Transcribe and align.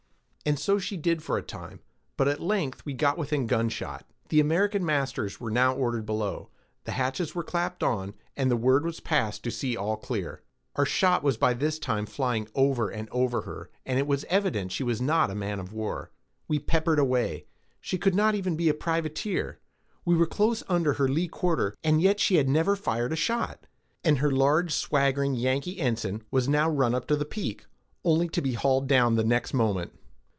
And 0.43 0.57
so 0.57 0.79
she 0.79 0.97
did 0.97 1.21
for 1.21 1.37
a 1.37 1.43
time, 1.43 1.81
but 2.17 2.27
at 2.27 2.39
length 2.39 2.83
we 2.83 2.95
got 2.95 3.15
within 3.15 3.45
gun 3.45 3.69
shot. 3.69 4.09
The 4.29 4.39
American 4.39 4.83
masters 4.83 5.39
were 5.39 5.51
now 5.51 5.75
ordered 5.75 6.03
below, 6.07 6.49
the 6.83 6.93
hatches 6.93 7.35
were 7.35 7.43
clapped 7.43 7.83
on, 7.83 8.15
and 8.35 8.49
the 8.49 8.57
word 8.57 8.83
was 8.83 8.99
passed 8.99 9.43
to 9.43 9.51
see 9.51 9.77
all 9.77 9.97
clear. 9.97 10.41
Our 10.75 10.85
shot 10.85 11.21
was 11.21 11.37
by 11.37 11.53
this 11.53 11.77
time 11.77 12.07
flying 12.07 12.47
over 12.55 12.89
and 12.89 13.07
over 13.11 13.41
her, 13.41 13.69
and 13.85 13.99
it 13.99 14.07
was 14.07 14.25
evident 14.29 14.71
she 14.71 14.81
was 14.83 14.99
not 14.99 15.29
a 15.29 15.35
man 15.35 15.59
of 15.59 15.73
war. 15.73 16.09
We 16.47 16.57
peppered 16.57 16.97
away—she 16.99 17.99
could 17.99 18.15
not 18.15 18.33
even 18.33 18.55
be 18.57 18.67
a 18.67 18.73
privateer; 18.73 19.59
we 20.05 20.15
were 20.15 20.25
close 20.25 20.63
under 20.67 20.93
her 20.93 21.07
lee 21.07 21.27
quarter, 21.27 21.75
and 21.83 22.01
yet 22.01 22.19
she 22.19 22.37
had 22.37 22.49
never 22.49 22.75
fired 22.75 23.13
a 23.13 23.15
shot; 23.15 23.67
and 24.03 24.17
her 24.17 24.31
large 24.31 24.73
swaggering 24.73 25.35
Yankee 25.35 25.79
ensign 25.79 26.23
was 26.31 26.49
now 26.49 26.67
run 26.67 26.95
up 26.95 27.05
to 27.09 27.15
the 27.15 27.25
peak, 27.25 27.67
only 28.03 28.27
to 28.29 28.41
be 28.41 28.53
hauled 28.53 28.87
down 28.87 29.13
the 29.13 29.23
next 29.23 29.53
moment. 29.53 29.93